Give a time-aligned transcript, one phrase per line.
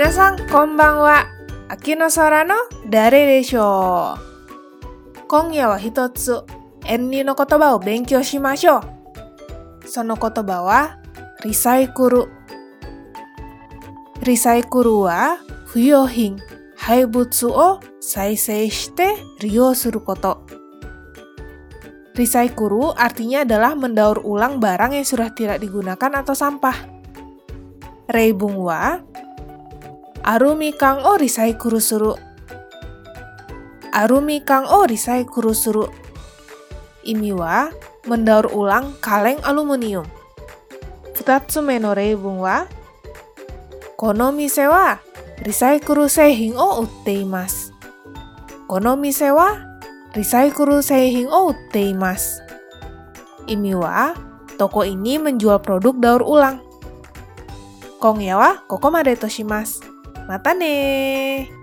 [0.00, 1.26] 皆さんこんばんは
[1.68, 2.54] 秋の空の
[2.88, 6.42] 誰でしょう今夜は一つ
[6.84, 10.98] 縁理の言葉を勉強しましょうその言葉は
[11.44, 12.28] リサイクル
[14.22, 16.38] リサイクルは不用品
[16.76, 20.46] 廃物を再生して利用すること。
[22.16, 26.72] Recycle artinya adalah mendaur ulang barang yang sudah tidak digunakan atau sampah.
[28.08, 29.04] Reibung wa
[30.21, 32.13] Arumi kang orisai kurusuru.
[33.89, 35.89] Arumi kang orisai kurusuru.
[37.01, 37.73] Imiwa
[38.05, 40.05] mendaur ulang kaleng aluminium.
[41.17, 42.69] Futatsu menore bungwa.
[43.97, 45.01] Kono mise wa
[45.41, 47.73] risaikuru seihin o utteimasu.
[48.69, 49.57] Kono mise wa
[50.13, 52.45] risaikuru seihin o utteimasu.
[53.49, 54.13] Imiwa
[54.61, 56.61] toko ini menjual produk daur ulang.
[57.97, 59.89] Kong ya wa koko made toshimasu.
[60.27, 61.60] Mata nih.